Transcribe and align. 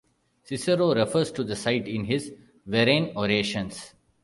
Cicero 0.41 0.95
refers 0.95 1.31
to 1.33 1.43
the 1.43 1.55
site 1.55 1.87
in 1.87 2.05
his 2.05 2.33
Verrine 2.65 3.15
orations. 3.15 3.93